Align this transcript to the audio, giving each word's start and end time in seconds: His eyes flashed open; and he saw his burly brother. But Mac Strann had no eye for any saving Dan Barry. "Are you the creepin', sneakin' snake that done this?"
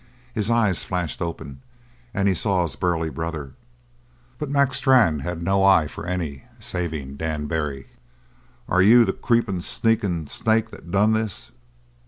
His 0.33 0.49
eyes 0.49 0.83
flashed 0.83 1.21
open; 1.21 1.61
and 2.11 2.27
he 2.27 2.33
saw 2.33 2.63
his 2.63 2.75
burly 2.75 3.11
brother. 3.11 3.53
But 4.39 4.49
Mac 4.49 4.73
Strann 4.73 5.19
had 5.19 5.43
no 5.43 5.63
eye 5.63 5.85
for 5.87 6.07
any 6.07 6.45
saving 6.57 7.17
Dan 7.17 7.45
Barry. 7.45 7.85
"Are 8.67 8.81
you 8.81 9.05
the 9.05 9.13
creepin', 9.13 9.61
sneakin' 9.61 10.25
snake 10.25 10.71
that 10.71 10.89
done 10.89 11.13
this?" 11.13 11.51